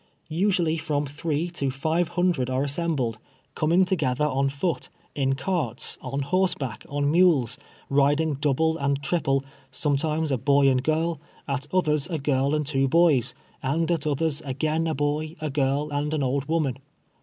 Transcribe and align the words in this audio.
Usually 0.31 0.79
from 0.79 1.05
three 1.05 1.51
to 1.51 1.69
five 1.69 2.07
hundred 2.07 2.49
are 2.49 2.63
assembled, 2.63 3.19
coming 3.53 3.85
together 3.85 4.25
on 4.25 4.49
foot, 4.49 4.89
in 5.13 5.35
carts, 5.35 5.99
on 6.01 6.21
horseback, 6.23 6.83
on 6.89 7.11
mules, 7.11 7.59
riding 7.87 8.33
double 8.33 8.79
and 8.79 8.99
triple, 9.03 9.43
sometimes 9.69 10.31
a 10.31 10.39
boy 10.39 10.69
and 10.69 10.83
girl, 10.83 11.21
at 11.47 11.67
others 11.71 12.07
a 12.07 12.17
girl 12.17 12.55
and 12.55 12.65
two 12.65 12.87
boys, 12.87 13.35
and 13.61 13.91
at 13.91 14.07
others 14.07 14.41
again 14.41 14.87
a 14.87 14.95
l)oy, 14.95 15.35
a 15.39 15.51
girl 15.51 15.87
and 15.93 16.15
an 16.15 16.23
I 16.23 16.25
'1(1 16.25 16.47
woman. 16.47 16.77